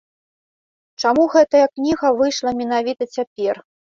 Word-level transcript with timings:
Чаму 1.03 1.25
гэтая 1.33 1.61
кніга 1.75 2.07
выйшла 2.21 2.49
менавіта 2.63 3.03
цяпер? 3.19 3.61